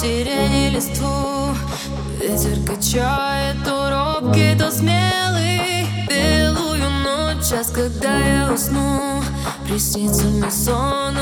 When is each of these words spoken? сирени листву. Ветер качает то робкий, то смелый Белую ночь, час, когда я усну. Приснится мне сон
сирени 0.00 0.70
листву. 0.70 1.54
Ветер 2.20 2.58
качает 2.66 3.56
то 3.64 3.90
робкий, 3.90 4.56
то 4.58 4.70
смелый 4.70 5.86
Белую 6.08 6.88
ночь, 7.04 7.48
час, 7.48 7.70
когда 7.70 8.16
я 8.18 8.52
усну. 8.52 9.22
Приснится 9.66 10.24
мне 10.24 10.50
сон 10.50 11.19